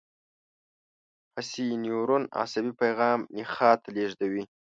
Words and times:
حسي 1.35 1.65
نیورون 1.83 2.23
عصبي 2.41 2.73
پیغام 2.81 3.19
نخاع 3.37 3.75
ته 3.81 3.89
لېږدوي. 3.95 4.43